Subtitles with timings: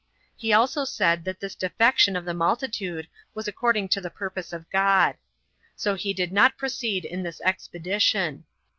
[0.35, 4.67] He also said that this defection of the multitude was according to the purpose of
[4.71, 5.15] God.
[5.75, 8.45] So he did not proceed in this expedition.